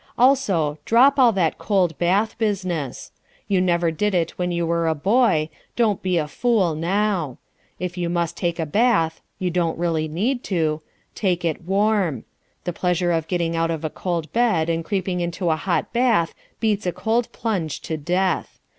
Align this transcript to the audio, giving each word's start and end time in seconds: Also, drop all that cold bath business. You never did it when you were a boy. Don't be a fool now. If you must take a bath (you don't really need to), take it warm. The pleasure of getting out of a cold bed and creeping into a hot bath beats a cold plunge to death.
Also, 0.17 0.79
drop 0.83 1.19
all 1.19 1.31
that 1.31 1.59
cold 1.59 1.95
bath 1.99 2.35
business. 2.39 3.11
You 3.47 3.61
never 3.61 3.91
did 3.91 4.15
it 4.15 4.31
when 4.31 4.51
you 4.51 4.65
were 4.65 4.87
a 4.87 4.95
boy. 4.95 5.49
Don't 5.75 6.01
be 6.01 6.17
a 6.17 6.27
fool 6.27 6.73
now. 6.73 7.37
If 7.79 7.99
you 7.99 8.09
must 8.09 8.35
take 8.35 8.57
a 8.57 8.65
bath 8.65 9.21
(you 9.37 9.51
don't 9.51 9.77
really 9.77 10.07
need 10.07 10.43
to), 10.45 10.81
take 11.13 11.45
it 11.45 11.65
warm. 11.65 12.23
The 12.63 12.73
pleasure 12.73 13.11
of 13.11 13.27
getting 13.27 13.55
out 13.55 13.69
of 13.69 13.85
a 13.85 13.91
cold 13.91 14.33
bed 14.33 14.71
and 14.71 14.83
creeping 14.83 15.19
into 15.19 15.51
a 15.51 15.55
hot 15.55 15.93
bath 15.93 16.33
beats 16.59 16.87
a 16.87 16.91
cold 16.91 17.31
plunge 17.31 17.79
to 17.81 17.95
death. 17.95 18.57